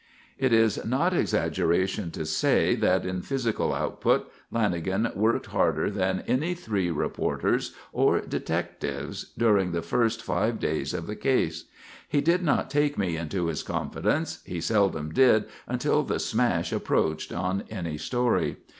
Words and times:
It 0.39 0.51
is 0.51 0.83
not 0.83 1.13
exaggeration 1.13 2.09
to 2.09 2.25
say 2.25 2.73
that 2.73 3.05
in 3.05 3.21
physical 3.21 3.71
output 3.71 4.31
Lanagan 4.51 5.15
worked 5.15 5.45
harder 5.45 5.91
than 5.91 6.23
any 6.25 6.55
three 6.55 6.89
reporters 6.89 7.75
or 7.93 8.19
detectives 8.21 9.31
during 9.37 9.73
the 9.73 9.83
first 9.83 10.23
five 10.23 10.59
days 10.59 10.95
of 10.95 11.05
the 11.05 11.15
case. 11.15 11.65
He 12.09 12.19
did 12.19 12.41
not 12.41 12.71
take 12.71 12.97
me 12.97 13.15
into 13.15 13.45
his 13.45 13.61
confidence: 13.61 14.41
he 14.43 14.59
seldom 14.59 15.11
did 15.11 15.45
until 15.67 16.01
the 16.01 16.19
"smash" 16.19 16.73
approached 16.73 17.31
on 17.31 17.63
any 17.69 17.99
story. 17.99 18.57